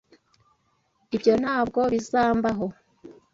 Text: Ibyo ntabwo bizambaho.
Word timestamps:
Ibyo 1.15 1.33
ntabwo 1.41 1.79
bizambaho. 1.93 2.65